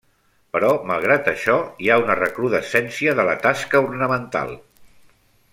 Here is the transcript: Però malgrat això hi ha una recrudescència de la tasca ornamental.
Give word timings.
Però 0.55 0.71
malgrat 0.91 1.29
això 1.31 1.57
hi 1.87 1.91
ha 1.95 1.99
una 2.05 2.17
recrudescència 2.21 3.15
de 3.23 3.29
la 3.31 3.39
tasca 3.47 3.87
ornamental. 3.91 4.59